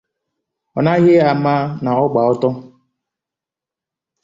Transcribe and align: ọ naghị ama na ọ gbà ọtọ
ọ 0.77 0.79
naghị 0.85 1.13
ama 1.31 1.53
na 1.83 1.89
ọ 2.03 2.05
gbà 2.11 2.21
ọtọ 2.31 2.49